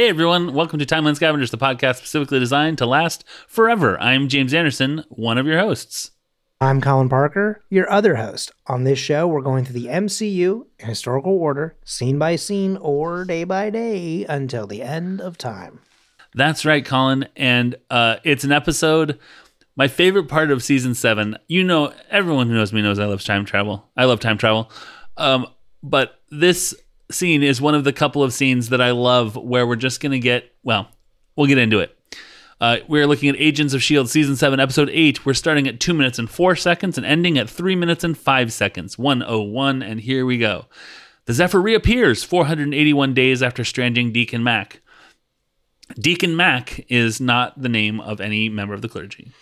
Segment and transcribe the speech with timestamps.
[0.00, 4.00] Hey everyone, welcome to Timeline Scavengers, the podcast specifically designed to last forever.
[4.00, 6.12] I'm James Anderson, one of your hosts.
[6.58, 8.50] I'm Colin Parker, your other host.
[8.66, 13.26] On this show, we're going through the MCU in historical order, scene by scene or
[13.26, 15.80] day by day, until the end of time.
[16.34, 17.28] That's right, Colin.
[17.36, 19.18] And uh, it's an episode.
[19.76, 21.36] My favorite part of season seven.
[21.46, 23.86] You know, everyone who knows me knows I love time travel.
[23.98, 24.72] I love time travel.
[25.18, 25.46] Um,
[25.82, 26.74] but this
[27.10, 30.12] scene is one of the couple of scenes that I love where we're just going
[30.12, 30.88] to get, well,
[31.36, 31.96] we'll get into it.
[32.60, 34.10] Uh, we're looking at Agents of S.H.I.E.L.D.
[34.10, 35.24] Season 7, Episode 8.
[35.24, 38.52] We're starting at 2 minutes and 4 seconds and ending at 3 minutes and 5
[38.52, 38.98] seconds.
[38.98, 40.66] 101, and here we go.
[41.24, 44.82] The Zephyr reappears 481 days after stranding Deacon Mac.
[45.98, 49.32] Deacon Mac is not the name of any member of the clergy.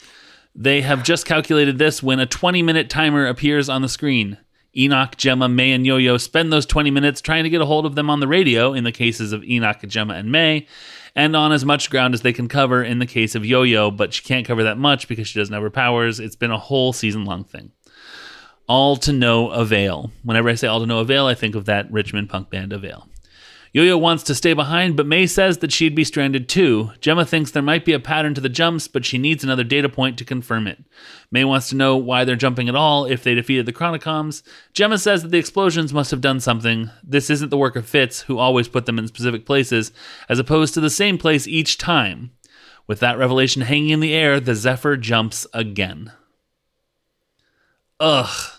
[0.54, 4.38] They have just calculated this when a 20 minute timer appears on the screen.
[4.76, 7.86] Enoch, Jemma, May, and Yo Yo spend those 20 minutes trying to get a hold
[7.86, 10.66] of them on the radio in the cases of Enoch, Jemma, and May,
[11.14, 13.90] and on as much ground as they can cover in the case of Yo Yo,
[13.90, 16.20] but she can't cover that much because she doesn't have her powers.
[16.20, 17.72] It's been a whole season long thing.
[18.68, 20.10] All to no avail.
[20.22, 23.08] Whenever I say all to no avail, I think of that Richmond punk band Avail.
[23.72, 26.90] Yo Yo wants to stay behind, but May says that she'd be stranded too.
[27.00, 29.88] Jemma thinks there might be a pattern to the jumps, but she needs another data
[29.88, 30.82] point to confirm it.
[31.30, 34.42] May wants to know why they're jumping at all if they defeated the Chronicoms.
[34.72, 36.90] Jemma says that the explosions must have done something.
[37.02, 39.92] This isn't the work of Fitz, who always put them in specific places,
[40.28, 42.30] as opposed to the same place each time.
[42.86, 46.10] With that revelation hanging in the air, the Zephyr jumps again.
[48.00, 48.52] Ugh.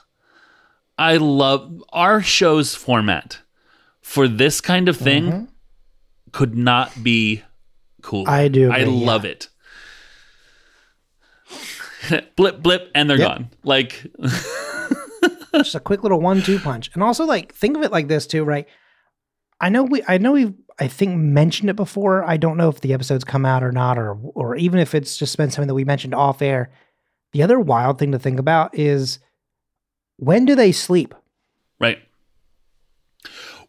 [1.00, 3.40] I love our show's format
[4.10, 5.44] for this kind of thing Mm-hmm.
[6.32, 7.44] could not be
[8.02, 8.28] cool.
[8.28, 9.06] I do I agree, yeah.
[9.06, 9.50] love it.
[12.36, 13.28] blip blip and they're Yep.
[13.28, 13.50] gone.
[13.64, 14.06] Like
[15.54, 16.92] Just a quick little one-two punch.
[16.94, 18.68] And also, like, think of it like this too, right?
[19.60, 22.24] I know we, I know we've, I think mentioned it before.
[22.24, 25.18] I don't know if the episodes come out or not, or or even if it's
[25.18, 26.72] just been something that we mentioned off air.
[27.34, 29.20] The other wild thing to think about is
[30.18, 31.14] when do they sleep?
[31.80, 32.00] right.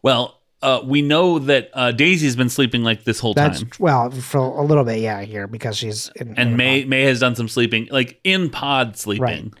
[0.03, 3.69] Well, uh, we know that uh, Daisy's been sleeping like this whole That's time.
[3.79, 6.85] well for a little bit, yeah, here because she's in, in And a May.
[6.85, 9.53] May has done some sleeping, like in pod sleeping.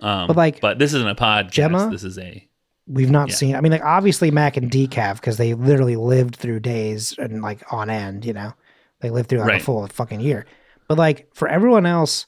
[0.00, 1.50] Um, But, like, but this isn't a pod.
[1.50, 1.90] Jemma?
[1.90, 2.42] This is a
[2.88, 3.34] We've not Yeah.
[3.34, 3.56] seen.
[3.56, 7.60] I mean, like obviously Mac and Decaf because they literally lived through days and like
[7.72, 8.24] on end.
[8.24, 8.52] You know,
[9.00, 9.60] they lived through like Right.
[9.60, 10.46] a full fucking year.
[10.86, 12.26] But like for everyone else,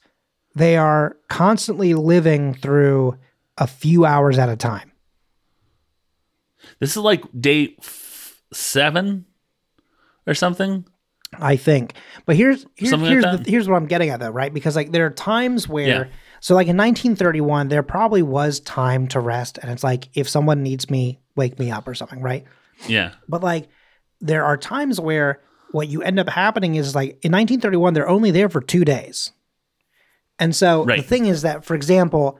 [0.56, 3.16] they are constantly living through
[3.56, 4.87] a few hours at a time.
[6.80, 9.26] This is like day f- seven
[10.26, 10.84] or something.
[11.38, 11.92] I think.
[12.24, 13.44] But here's here's Something here's, that?
[13.44, 14.52] the, here's what I'm getting at though, right?
[14.52, 16.04] Because like there are times where Yeah.
[16.40, 20.62] so like in 1931 there probably was time to rest and it's like if someone
[20.62, 22.44] needs me, wake me up or something, right?
[22.86, 23.12] Yeah.
[23.28, 23.68] But like
[24.22, 25.42] there are times where
[25.72, 29.30] what you end up happening is like in 1931 they're only there for 2 days.
[30.38, 32.38] And so the thing is that for example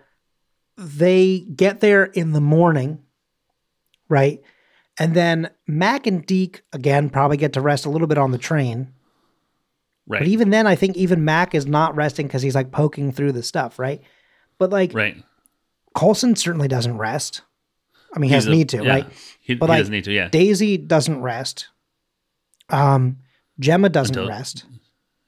[0.79, 3.01] they get there in the morning,
[4.09, 4.41] right?
[4.99, 8.39] And then Mac and Deke again probably get to rest a little bit on the
[8.39, 8.93] train.
[10.07, 10.21] Right.
[10.21, 13.33] But even then, I think even Mac is not resting because he's like poking through
[13.33, 14.01] the stuff, right?
[14.59, 15.23] But like right.
[15.95, 17.43] Coulson certainly doesn't rest.
[18.15, 18.91] I mean, he He's has a- need to, yeah.
[18.91, 19.07] right?
[19.41, 20.13] He, But, he like, doesn't need to.
[20.13, 20.29] Yeah.
[20.29, 21.69] Daisy doesn't rest.
[22.71, 23.19] Um,
[23.61, 24.65] Jemma doesn't Until- rest.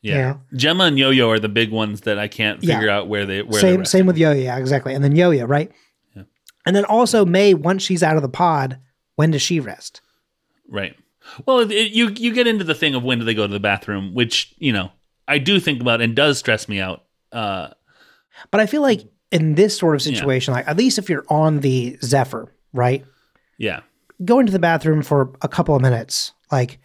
[0.03, 0.15] Yeah.
[0.53, 0.59] Yeah.
[0.59, 2.77] Jemma and Yo Yo are the big ones that I can't Yeah.
[2.77, 4.95] figure out where they where Same same with Yo yeah, exactly.
[4.95, 5.71] And then Yo Yo, right?
[6.65, 6.69] Yeah.
[6.69, 8.79] And then also May, once she's out of the pod,
[9.17, 10.01] when does she rest?
[10.69, 10.97] Right.
[11.47, 13.61] Well, it, you you get into the thing of when do they go to the
[13.61, 14.91] bathroom, which you know
[15.29, 17.05] I do think about and does stress me out.
[17.33, 17.69] Uh,
[18.51, 20.15] But I feel like in this sort of Yeah.
[20.15, 23.05] situation, like at least if you're on the Zephyr, right?
[23.59, 23.81] yeah.
[24.25, 26.79] Go into the bathroom for a couple of minutes, like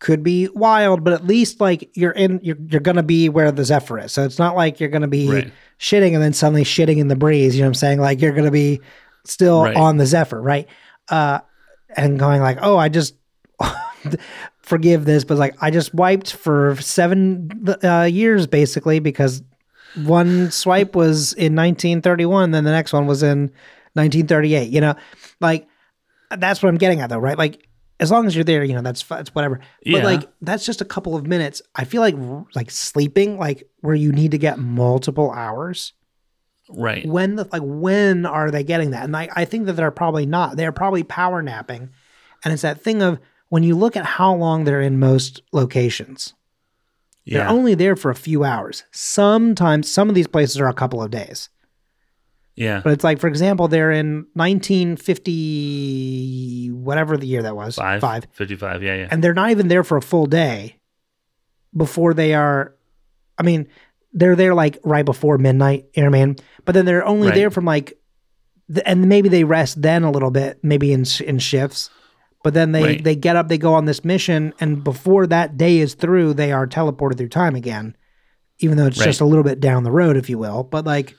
[0.00, 3.64] could be wild, but at least like you're in you're you're gonna be where the
[3.64, 4.12] Zephyr is.
[4.12, 5.52] So it's not like you're gonna be Right.
[5.78, 7.54] shitting and then suddenly shitting in the breeze.
[7.54, 8.00] You know what I'm saying?
[8.00, 8.80] Like you're gonna be
[9.24, 9.76] still Right.
[9.76, 10.66] on the Zephyr, right?
[11.08, 11.40] Uh
[11.96, 13.14] and going like, oh, I just
[14.62, 17.50] forgive this, but like I just wiped for seven
[17.82, 19.42] uh, years basically because
[19.96, 23.50] one swipe was in 1931, then the next one was in
[23.94, 24.70] 1938.
[24.70, 24.94] You know,
[25.40, 25.66] like
[26.30, 27.36] that's what I'm getting at though, right?
[27.36, 27.66] Like
[27.98, 29.60] as long as you're there, you know, that's that's whatever.
[29.84, 29.98] Yeah.
[29.98, 31.60] But like that's just a couple of minutes.
[31.74, 32.14] I feel like
[32.54, 35.92] like sleeping, like where you need to get multiple hours.
[36.76, 37.06] Right.
[37.06, 39.04] When the like when are they getting that?
[39.04, 40.56] And I, I think that they're probably not.
[40.56, 41.90] They're probably power napping.
[42.44, 43.18] And it's that thing of
[43.48, 46.34] when you look at how long they're in most locations,
[47.26, 48.84] they're only there for a few hours.
[48.92, 51.48] Sometimes some of these places are a couple of days.
[52.56, 52.80] yeah.
[52.82, 58.00] But it's like, for example, they're in 1950, whatever the year that was, Five.
[58.00, 58.82] five, 55.
[58.82, 58.94] Yeah.
[58.96, 59.08] Yeah.
[59.10, 60.76] and they're not even there for a full day.
[61.76, 62.74] before they are.
[63.38, 63.68] I mean,
[64.12, 67.34] they're there like right before midnight, airman, but then they're only Right.
[67.34, 67.94] there from like,
[68.72, 71.90] th- and maybe they rest then a little bit, maybe in sh- in shifts.
[72.42, 73.04] But then they Right.
[73.04, 76.52] they get up, they go on this mission, and before that day is through, they
[76.52, 77.94] are teleported through time again,
[78.60, 79.06] even though it's Right.
[79.06, 80.62] just a little bit down the road, if you will.
[80.64, 81.14] But like,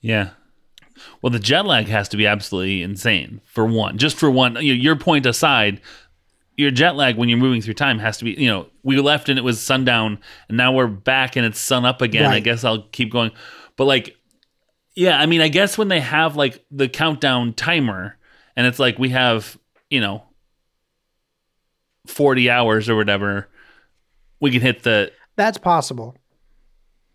[0.00, 0.30] Yeah.
[1.20, 3.98] Well, the jet lag has to be absolutely insane for one.
[3.98, 5.80] Just for one, you- your point aside,
[6.56, 9.28] your jet lag when you're moving through time has to be, you know, we left
[9.28, 10.18] and it was sundown
[10.48, 12.30] and now we're back and it's sun up again.
[12.30, 13.30] I guess I'll keep going.
[13.76, 14.16] But like,
[14.94, 18.16] yeah, I mean, I guess when they have like the countdown timer
[18.56, 19.58] and it's like we have,
[19.90, 20.22] you know,
[22.06, 23.48] 40 hours or whatever,
[24.40, 26.16] we can hit the that's possible.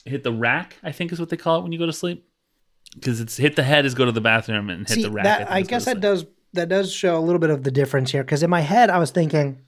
[0.05, 2.27] hit the rack, I think is what they call it when you go to sleep.
[2.93, 5.23] Because it's hit the head is go to the bathroom and hit See, the rack.
[5.23, 8.11] that, think I guess that does that does show a little bit of the difference
[8.11, 8.23] here.
[8.23, 9.59] Because in my head, I was thinking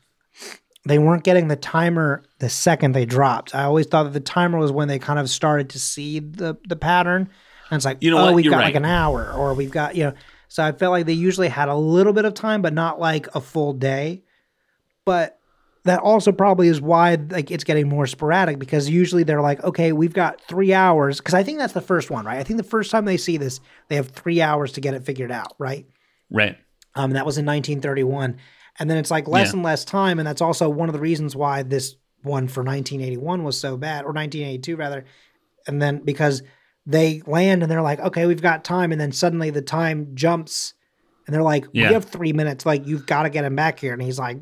[0.85, 3.55] they weren't getting the timer the second they dropped.
[3.55, 6.57] I always thought that the timer was when they kind of started to see the
[6.67, 7.29] the pattern,
[7.69, 8.35] and it's like, You know oh, what?
[8.35, 10.13] we've You're got like an hour, or we've got you know.
[10.49, 13.33] So I felt like they usually had a little bit of time, but not like
[13.35, 14.23] a full day.
[15.03, 15.39] But
[15.85, 19.91] that also probably is why like it's getting more sporadic because usually they're like, okay,
[19.91, 21.17] we've got three hours.
[21.17, 22.37] Because I think that's the first one, right?
[22.37, 23.59] I think the first time they see this,
[23.89, 25.85] they have three hours to get it figured out, right?
[26.29, 26.57] Right.
[26.95, 28.37] Um, and that was in 1931,
[28.79, 29.53] and then it's like less Yeah.
[29.53, 33.43] and less time, and that's also one of the reasons why this one for 1981
[33.43, 35.05] was so bad, or 1982 rather.
[35.67, 36.43] And then because
[36.85, 40.73] they land and they're like, okay, we've got time, and then suddenly the time jumps,
[41.25, 41.87] and they're like, Yeah.
[41.87, 44.37] we have three minutes, like you've got to get him back here, and he's like,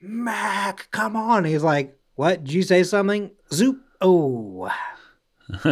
[0.00, 2.44] Mac, come on, he's like, what?
[2.44, 3.30] Did you say something?
[3.52, 3.80] Zoop.
[4.00, 4.70] Oh,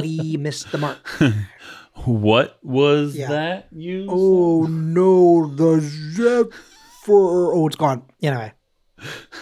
[0.00, 1.08] we missed the mark.
[2.04, 3.28] what was Yeah.
[3.28, 4.06] that you?
[4.08, 7.52] Oh no, the Zephyr.
[7.54, 8.02] Oh, it's gone.
[8.22, 8.52] Anyway,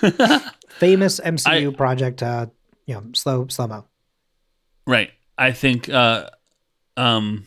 [0.68, 2.22] famous MCU project.
[2.22, 2.46] Uh,
[2.86, 3.84] you know, slow slow mo.
[4.86, 5.10] Right.
[5.38, 6.28] I think uh
[6.96, 7.46] um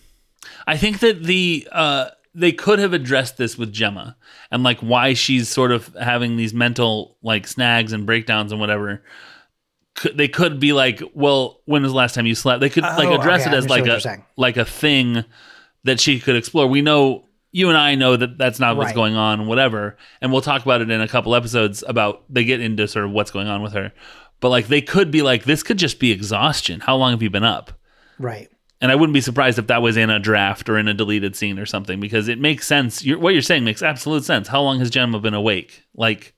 [0.65, 4.15] I think that the uh they could have addressed this with Jemma
[4.51, 9.03] and like why she's sort of having these mental like snags and breakdowns and whatever.
[9.97, 12.61] Could, they could be like, well, when was the last time you slept?
[12.61, 15.25] They could like Oh, address okay, it as like a like a thing
[15.83, 16.67] that she could explore.
[16.67, 18.95] We know you and I know that that's not what's Right.
[18.95, 19.97] going on, whatever.
[20.21, 23.11] And we'll talk about it in a couple episodes about they get into sort of
[23.11, 23.91] what's going on with her.
[24.39, 26.79] But like they could be like, this could just be exhaustion.
[26.81, 27.71] How long have you been up?
[28.19, 28.49] Right.
[28.79, 31.35] And I wouldn't be surprised if that was in a draft or in a deleted
[31.35, 33.03] scene or something because it makes sense.
[33.03, 34.47] You're, what you're saying makes absolute sense.
[34.47, 35.83] How long has Jemma been awake?
[35.95, 36.35] Like,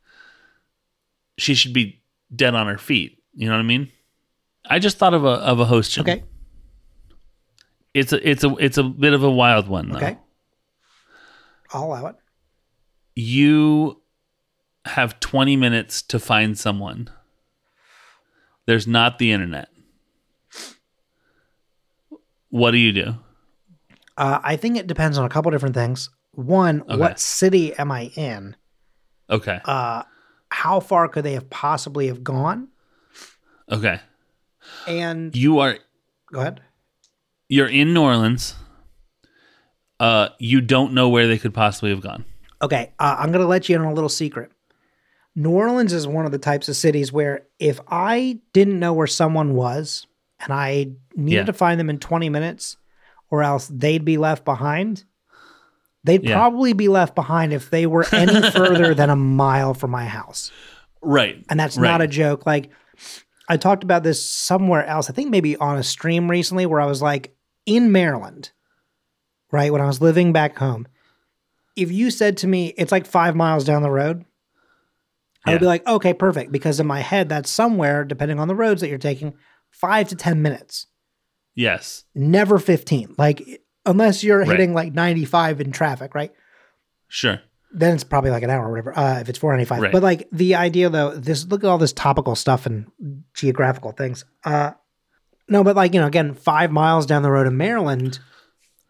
[1.38, 2.01] she should be
[2.33, 3.19] dead on her feet.
[3.39, 3.89] You know what I mean?
[4.69, 5.97] I just thought of a of a host.
[5.97, 6.24] Okay.
[7.94, 9.95] It's a it's a it's a bit of a wild one though.
[9.95, 10.18] Okay.
[11.71, 12.15] I'll allow it.
[13.15, 14.01] You
[14.83, 17.09] have 20 minutes to find someone.
[18.66, 19.69] There's not the internet.
[22.49, 23.16] What do you do?
[24.18, 26.09] Uh, I think it depends on a couple different things.
[26.31, 26.97] One, Okay.
[26.97, 28.57] what city am I in?
[29.30, 29.61] Okay.
[29.64, 30.04] Uh,
[30.52, 32.68] how far could they have possibly have gone?
[33.71, 33.99] Okay.
[34.88, 35.78] And You are
[36.31, 36.61] go ahead.
[37.47, 38.56] you're in New Orleans.
[39.99, 42.23] Uh, you don't know where they could possibly have gone.
[42.61, 44.52] Okay, uh, I'm going to let you in on a little secret.
[45.35, 49.07] New Orleans is one of the types of cities where if I didn't know where
[49.07, 50.07] someone was
[50.40, 51.44] and I needed Yeah.
[51.45, 52.78] to find them in 20 minutes
[53.30, 55.04] or else they'd be left behind,
[56.04, 56.35] they'd Yeah.
[56.35, 60.52] probably be left behind if they were any further than a mile from my house.
[61.02, 61.45] Right.
[61.49, 61.90] And that's Right.
[61.90, 62.45] not a joke.
[62.45, 62.69] Like
[63.49, 65.09] I talked about this somewhere else.
[65.09, 68.51] I think maybe on a stream recently where I was like in Maryland,
[69.51, 69.71] right?
[69.73, 70.87] When I was living back home.
[71.75, 74.23] If you said to me it's like 5 miles down the road,
[75.45, 78.56] I would be like, "Okay, perfect," because in my head that's somewhere depending on the
[78.56, 79.33] roads that you're taking,
[79.71, 80.87] 5 to 10 minutes.
[81.56, 82.03] Yes.
[82.13, 83.15] Never 15.
[83.18, 84.49] Like unless you're Right.
[84.49, 86.31] hitting like 95 in traffic, right?
[87.07, 87.41] Sure.
[87.71, 89.92] Then it's probably like an hour or whatever uh, if it's 495 Right.
[89.92, 92.88] but like the idea though this look at all this topical stuff and
[93.33, 94.71] geographical things uh
[95.47, 98.19] no but like you know again five miles down the road in maryland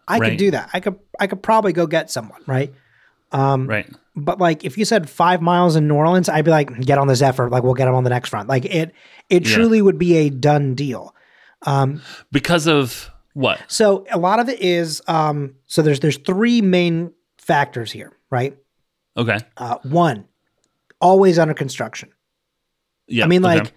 [0.07, 0.29] i Right.
[0.31, 2.74] could do that i could i could probably go get someone right
[3.31, 3.89] um Right.
[4.15, 7.07] but like if you said five miles in new orleans i'd be like get on
[7.07, 8.93] this effort like we'll get them on the next front like it
[9.29, 9.55] it Yeah.
[9.55, 11.13] truly would be a done deal
[11.65, 13.59] um Because of what?
[13.67, 18.57] so a lot of it is um so there's there's three main factors here right
[19.17, 19.37] Okay.
[19.57, 20.25] uh one
[21.01, 22.09] always under construction
[23.07, 23.25] Yeah.
[23.25, 23.59] I mean, okay.
[23.59, 23.73] like,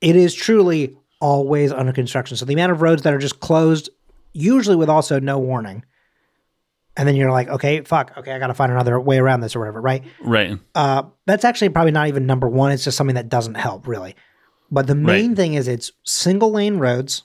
[0.00, 2.36] it is truly always under construction.
[2.36, 3.90] So the amount of roads that are just closed,
[4.32, 5.84] usually with also no warning,
[6.96, 9.54] and then you're like, okay, fuck, okay, I got to find another way around this
[9.54, 10.02] or whatever, right?
[10.22, 10.58] Right.
[10.74, 12.72] Uh, that's actually probably not even number one.
[12.72, 14.14] It's just something that doesn't help really.
[14.72, 15.36] but the main Right.
[15.36, 17.22] thing is it's single lane roads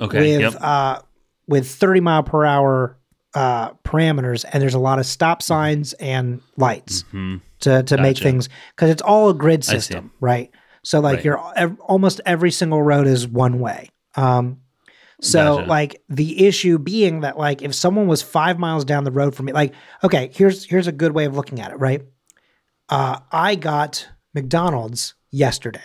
[0.00, 0.18] Okay.
[0.20, 0.54] with yep.
[0.60, 1.00] uh
[1.48, 2.96] with 30 mile per hour
[3.34, 7.40] uh parameters and there's a lot of stop signs and lights Mhm.
[7.60, 10.50] to to make things because it's all a grid system right
[10.82, 11.24] so like Right.
[11.24, 14.58] you're ev- almost every single road is one way um
[15.20, 15.68] so Gotcha.
[15.68, 19.46] like the issue being that like if someone was five miles down the road from
[19.46, 19.72] me like
[20.04, 22.02] okay here's here's a good way of looking at it right
[22.90, 25.80] uh i got mcdonald's yesterday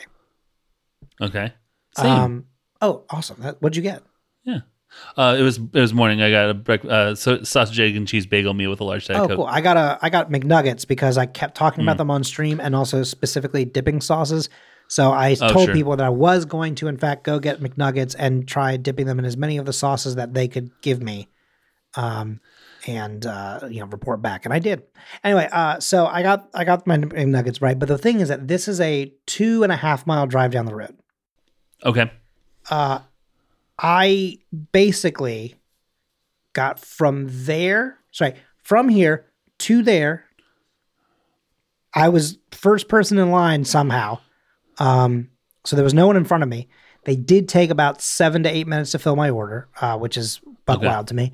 [1.21, 1.53] Okay.
[1.97, 2.05] Same.
[2.11, 2.45] um
[2.81, 4.03] oh awesome that, what'd you get
[4.43, 4.59] yeah.
[5.15, 6.21] Uh, it was it was morning.
[6.21, 9.05] I got a break, uh, so, sausage, egg, and cheese bagel meal with a large
[9.07, 9.37] diet Oh, coke.
[9.37, 9.45] cool.
[9.45, 11.87] I got a I got McNuggets because I kept talking Mm.
[11.87, 14.49] about them on stream and also specifically dipping sauces.
[14.87, 15.73] So I Oh, told sure.
[15.73, 19.19] people that I was going to, in fact, go get McNuggets and try dipping them
[19.19, 21.27] in as many of the sauces that they could give me,
[21.95, 22.39] um,
[22.87, 24.45] and uh, you know, report back.
[24.45, 24.83] And I did.
[25.23, 27.77] Anyway, uh, so I got I got my McNuggets right.
[27.77, 30.65] But the thing is that this is a two and a half mile drive down
[30.65, 30.95] the road.
[31.83, 32.09] Okay.
[32.69, 32.99] Uh,
[33.79, 34.37] I
[34.71, 35.55] basically
[36.53, 39.25] got from there, sorry, from here
[39.59, 40.25] to there.
[41.93, 44.19] I was first person in line somehow.
[44.79, 45.29] Um,
[45.65, 46.67] so there was no one in front of me.
[47.05, 50.39] They did take about seven to eight minutes to fill my order, uh, which is
[50.65, 50.87] buck Okay.
[50.87, 51.33] wild to me.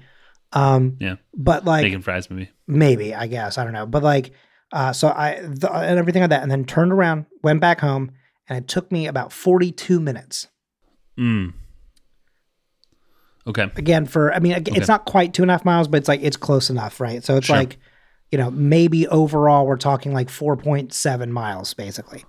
[0.51, 1.15] Um, Yeah.
[1.33, 2.49] but like Bacon fries, maybe.
[2.67, 4.31] maybe I guess I don't know, but like,
[4.71, 8.11] uh, so I the, and everything like that, and then turned around, went back home,
[8.47, 10.47] and it took me about forty two minutes.
[11.17, 11.53] Mm.
[13.45, 13.63] Okay.
[13.75, 14.77] again for i mean ag- Okay.
[14.77, 17.23] it's not quite two and a half miles but it's like it's close enough right
[17.23, 17.57] so it's Sure.
[17.57, 17.77] like
[18.31, 22.23] you know maybe overall we're talking like 4.7 miles basically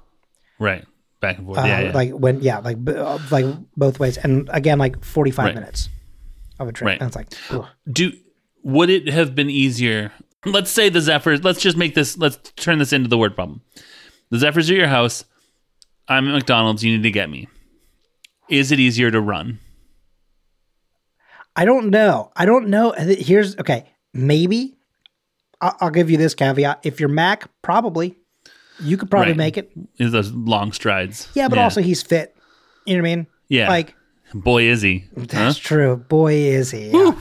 [0.59, 0.85] Right.
[1.21, 1.59] Back and forth.
[1.59, 1.93] uh, yeah, yeah.
[1.93, 5.55] like when yeah like b- uh, like both ways and again like 45 Right.
[5.55, 5.89] minutes
[6.59, 7.01] of a trip Right.
[7.01, 7.67] and it's like ugh.
[7.91, 8.13] Do
[8.63, 10.13] would it have been easier?
[10.47, 11.43] Let's say the Zephyrs.
[11.43, 12.19] Let's just make this.
[12.19, 13.63] Let's turn this into the word problem.
[14.31, 15.25] The Zephyrs are your house.
[16.09, 16.85] I'm at McDonald's.
[16.85, 17.49] You need to get me.
[18.51, 19.59] Is it easier to run?
[21.57, 24.77] I don't know i don't know here's okay maybe
[25.61, 28.17] I'll, I'll give you this caveat if you're mac probably
[28.81, 29.37] you could probably Right.
[29.37, 31.29] make it Is those long strides?
[31.35, 32.37] yeah but also he's fit
[32.87, 33.69] you know what i mean yeah.
[33.69, 33.95] like
[34.35, 35.05] boy, is he?
[35.17, 35.27] Huh?
[35.29, 35.97] That's true.
[35.97, 36.89] Boy, is he.
[36.91, 37.13] Yeah.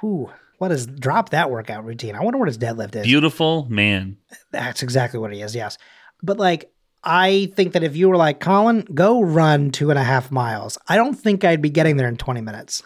[0.00, 0.30] Whew.
[0.58, 2.14] What is drop that workout routine?
[2.14, 3.04] I wonder what his deadlift is.
[3.04, 4.18] Beautiful man.
[4.50, 5.54] That's exactly what he is.
[5.54, 5.78] Yes,
[6.22, 6.70] but like
[7.04, 10.76] I think that if you were like Colin, go run two and a half miles.
[10.88, 12.82] I don't think I'd be getting there in twenty minutes.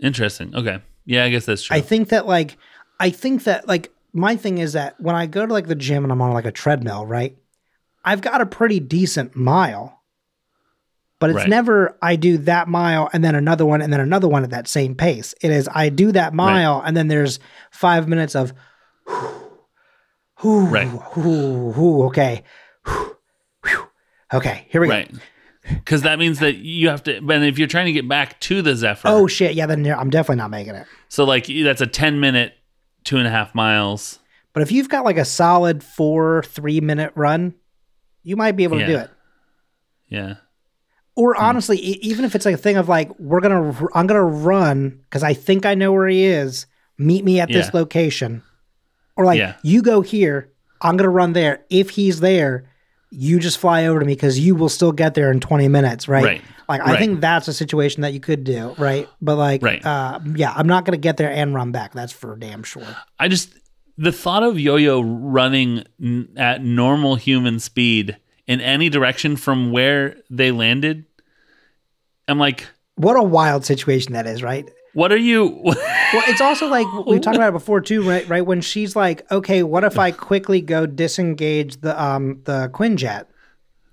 [0.00, 0.54] Interesting.
[0.54, 0.80] Okay.
[1.04, 1.76] Yeah, I guess that's true.
[1.76, 2.56] I think that like
[3.00, 6.04] I think that like my thing is that when I go to like the gym
[6.04, 7.36] and I'm on like a treadmill, right?
[8.04, 9.94] I've got a pretty decent mile.
[11.20, 11.48] But it's Right.
[11.48, 14.68] never I do that mile and then another one and then another one at that
[14.68, 15.34] same pace.
[15.42, 17.40] It is I do that mile and then there's
[17.72, 18.52] five minutes of
[20.40, 20.86] whew, Right.
[20.88, 22.44] whew, whew, okay.
[22.86, 23.16] whew,
[23.64, 23.88] whew.
[24.32, 25.10] Okay, here we right.
[25.12, 25.18] go.
[25.68, 27.16] Because that means that you have to.
[27.16, 30.10] And if you're trying to get back to the Zephyr, Oh shit, yeah, then I'm
[30.10, 30.86] definitely not making it.
[31.08, 32.54] so like that's a 10 minute,
[33.04, 34.18] two and a half miles.
[34.52, 37.54] But if you've got like a solid four, three minute run,
[38.22, 39.10] you might be able to do it.
[40.08, 40.36] Yeah.
[41.14, 41.42] Or hmm.
[41.42, 44.24] honestly, e- even if it's like a thing of like, we're gonna, r- I'm gonna
[44.24, 46.66] run because I think I know where he is.
[46.96, 48.42] Meet me at this location,
[49.16, 49.54] or like Yeah.
[49.62, 50.50] you go here,
[50.82, 51.64] I'm gonna run there.
[51.70, 52.68] If he's there,
[53.10, 56.08] you just fly over to me because you will still get there in 20 minutes,
[56.08, 56.24] right?
[56.24, 56.42] Right.
[56.68, 56.98] Like I Right.
[56.98, 59.08] think that's a situation that you could do, right?
[59.22, 59.84] But like, Right.
[59.84, 61.94] uh, yeah, I'm not gonna get there and run back.
[61.94, 62.84] That's for damn sure.
[63.18, 63.54] I just
[63.96, 70.16] the thought of Yo-Yo running n- at normal human speed in any direction from where
[70.30, 71.04] they landed.
[72.28, 74.68] I'm like, What a wild situation that is, right?
[74.98, 75.62] What are you?
[76.10, 78.26] Well, it's also like we talked about it before too, right?
[78.26, 83.26] Right when she's like, "Okay, what if I quickly go disengage the um the Quinjet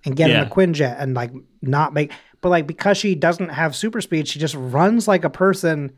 [0.05, 0.43] and get in Yeah.
[0.45, 1.31] the Quinjet and like
[1.61, 5.29] not make?" But like because she doesn't have super speed, she just runs like a
[5.29, 5.91] person,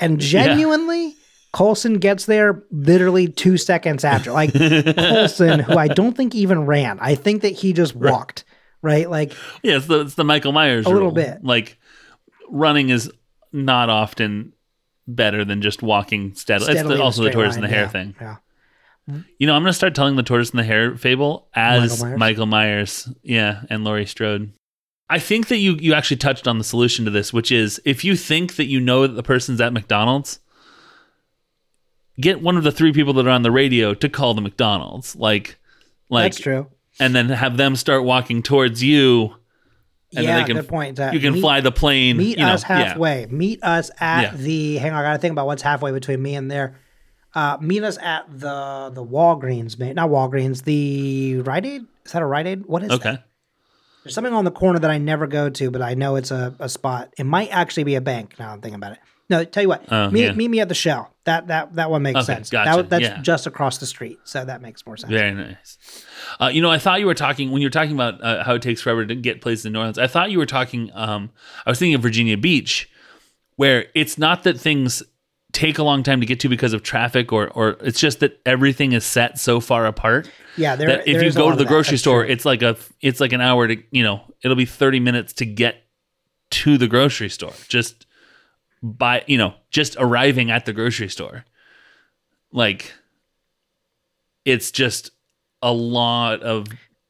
[0.00, 1.14] and genuinely.
[1.52, 4.32] Coulson gets there literally two seconds after.
[4.32, 6.98] Like Coulson, who I don't think even ran.
[7.00, 8.44] I think that he just walked,
[8.80, 9.10] right?
[9.10, 10.86] Like yeah, it's the, it's the Michael Myers.
[10.86, 11.44] A little bit.
[11.44, 11.78] Like
[12.48, 13.10] running is
[13.52, 14.52] not often
[15.06, 16.70] better than just walking steadily.
[16.70, 18.14] It's steadily in the, also the tortoise and the hare yeah, thing.
[18.20, 18.36] Yeah.
[19.38, 22.46] You know, I'm gonna start telling the tortoise and the hare fable as Michael Michael
[22.46, 23.06] Myers?
[23.06, 23.16] Myers.
[23.22, 24.52] Yeah, and Laurie Strode.
[25.08, 28.04] I think that you you actually touched on the solution to this, which is if
[28.04, 30.40] you think that you know that the person's at McDonald's,
[32.20, 35.16] get one of the three people that are on the radio to call the McDonald's.
[35.16, 35.58] Like
[36.10, 36.66] like That's true.
[37.00, 39.36] and then have them start walking towards you
[40.14, 40.98] and yeah, then they can good point.
[40.98, 42.16] Uh, you can meet- fly the plane.
[42.16, 42.76] Meet you know, us yeah.
[42.84, 43.26] halfway.
[43.26, 44.36] Meet us at Yeah.
[44.36, 44.76] the.
[44.78, 46.76] Hang on, I gotta think about what's halfway between me and there.
[47.34, 49.94] Uh, meet us at the the Walgreens, mate.
[49.94, 50.64] Not Walgreens.
[50.64, 51.82] The Rite Aid.
[52.06, 52.66] Is that a Rite Aid?
[52.66, 53.10] What is Okay.
[53.12, 53.24] that?
[54.04, 56.54] There's something on the corner that I never go to, but I know it's a,
[56.58, 57.12] a spot.
[57.18, 58.36] It might actually be a bank.
[58.38, 58.98] Now I'm thinking about it.
[59.30, 60.32] No, tell you what, Oh, meet, yeah.
[60.32, 61.12] meet me at the Shell.
[61.24, 62.48] That that that one makes Okay, sense.
[62.48, 63.20] gotcha, That, that's yeah.
[63.20, 65.12] just across the street, so that makes more sense.
[65.12, 65.76] Very nice.
[66.40, 68.54] Uh, you know, I thought you were talking when you were talking about uh, how
[68.54, 69.98] it takes forever to get places in New Orleans.
[69.98, 70.90] I thought you were talking.
[70.94, 71.30] Um,
[71.66, 72.90] I was thinking of Virginia Beach,
[73.56, 75.02] where it's not that things
[75.52, 78.40] take a long time to get to because of traffic, or or it's just that
[78.46, 80.88] everything is set so far apart Yeah, there.
[80.88, 83.42] that if you go to the grocery That's store, it's like a it's like an
[83.42, 85.82] hour to you know it'll be thirty minutes to get
[86.50, 88.06] to the grocery store just
[88.82, 91.44] by you know just arriving at the grocery store.
[92.52, 92.92] Like
[94.44, 95.10] it's just
[95.62, 96.66] a lot of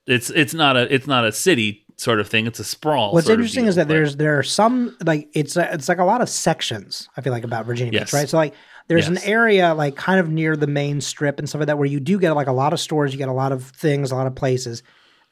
[0.06, 2.46] it's it's not a it's not a city sort of thing.
[2.46, 3.12] It's a sprawl.
[3.12, 6.04] What's interesting deal, is that there's there are some like it's a, it's like a
[6.04, 7.08] lot of sections.
[7.16, 8.08] I feel like about Virginia Yes.
[8.10, 8.28] Beach, right?
[8.28, 8.54] So like
[8.88, 9.22] there's Yes.
[9.22, 12.00] an area like kind of near the main strip and stuff like that where you
[12.00, 14.26] do get like a lot of stores, you get a lot of things, a lot
[14.26, 14.82] of places,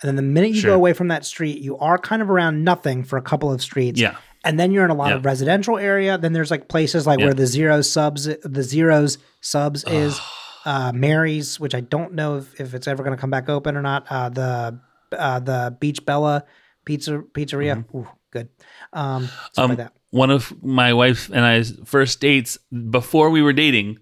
[0.02, 0.72] and then the minute you Sure.
[0.72, 3.62] go away from that street, you are kind of around nothing for a couple of
[3.62, 3.98] streets.
[3.98, 4.16] Yeah.
[4.46, 5.16] And then you're in a lot Yeah.
[5.16, 6.16] of residential area.
[6.18, 7.26] Then there's like places like Yeah.
[7.26, 10.20] where the zero subs, the zeros subs is,
[10.64, 13.76] uh, Mary's, which I don't know if, if it's ever going to come back open
[13.76, 14.06] or not.
[14.10, 14.80] Uh, the
[15.16, 16.44] uh, the Beach Bella
[16.84, 18.48] pizza pizzeria, Ooh, good.
[18.92, 19.92] Um, Um, like that.
[20.10, 22.58] one of my wife and I's first dates
[22.90, 23.98] before we were dating.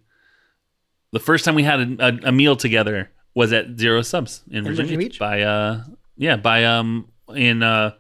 [1.13, 4.65] The first time we had a, a, a meal together was at Zero Subs in,
[4.65, 5.19] Virginia, Virginia Beach Beach?
[5.19, 5.85] by uh
[6.17, 7.93] yeah by um in uh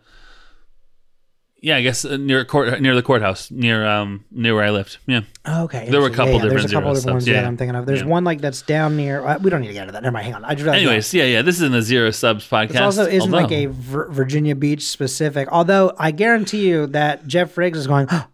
[1.64, 4.98] yeah I guess uh, near court near the courthouse near um near where I lived
[5.06, 7.44] yeah Okay, there were a couple There's a different couple Zero different ones subs, that.
[7.44, 7.84] I'm thinking of.
[7.86, 8.06] There's Yeah.
[8.06, 9.24] one like that's down near.
[9.26, 10.02] Uh, we don't need to get into that.
[10.02, 10.24] Never mind.
[10.26, 10.44] Hang on.
[10.44, 13.50] I just anyways yeah yeah this isn't a Zero Subs podcast This also isn't like
[13.52, 15.48] a Vir- Virginia Beach specific.
[15.50, 18.26] Although I guarantee you that Jeff Riggs is going, oh,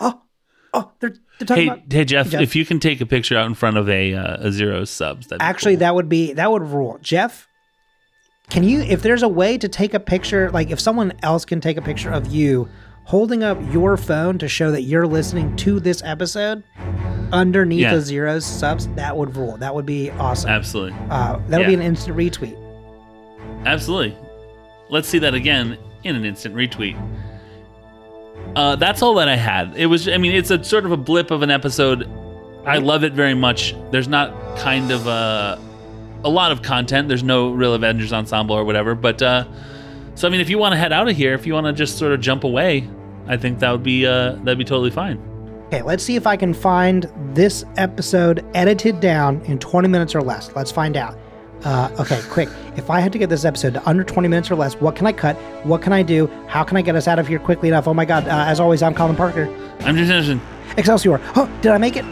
[0.00, 0.22] oh,
[0.74, 1.92] oh, they're, they're talking Hey, about.
[1.92, 2.40] hey Jeff, Jeff.
[2.40, 5.26] if you can take a picture out in front of a uh, a zero subs,
[5.28, 6.98] that Actually, that would be that would rule.
[7.02, 7.46] Jeff,
[8.50, 8.80] can you?
[8.80, 11.82] If there's a way to take a picture, like if someone else can take a
[11.82, 12.68] picture of you
[13.04, 16.62] holding up your phone to show that you're listening to this episode
[17.32, 17.94] underneath Yeah.
[17.94, 19.56] a zero subs, that would rule.
[19.58, 20.50] That would be awesome.
[20.50, 22.56] absolutely, Uh, that'll be an instant retweet.
[23.64, 24.16] absolutely.
[24.90, 26.96] Let's see that again in an instant retweet.
[28.54, 29.72] Uh, that's all that I had.
[29.76, 32.08] It was, I mean, it's a sort of a blip of an episode.
[32.64, 33.74] I love it very much.
[33.90, 35.58] There's not kind of a
[36.26, 37.08] a lot of content.
[37.08, 38.94] There's no real Avengers ensemble or whatever.
[38.94, 39.46] But uh,
[40.14, 41.72] so I mean, if you want to head out of here, if you want to
[41.72, 42.88] just sort of jump away,
[43.26, 45.18] I think that would be uh, that'd be totally fine.
[45.68, 50.22] Okay, let's see if I can find this episode edited down in 20 minutes or
[50.22, 50.54] less.
[50.54, 51.18] Let's find out.
[51.64, 52.48] Uh, okay, quick.
[52.76, 55.06] If I had to get this episode to under 20 minutes or less, what can
[55.06, 55.36] I cut?
[55.64, 56.28] What can I do?
[56.46, 57.88] How can I get us out of here quickly enough?
[57.88, 58.28] Oh my God.
[58.28, 59.48] Uh, as always, I'm Colin Parker.
[59.80, 60.40] I'm just interested.
[60.76, 61.20] Excelsior.
[61.34, 62.04] Oh, did I make it?